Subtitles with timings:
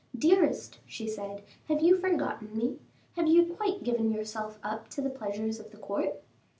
[0.17, 2.79] "Dearest," she said, "have you forgotten me?
[3.17, 6.23] Have you quite given yourself up to the pleasures of the court?"